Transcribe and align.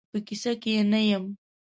په 0.11 0.17
کیسه 0.27 0.51
کې 0.61 0.71
یې 0.75 0.83
نه 0.91 0.99
یم. 1.09 1.25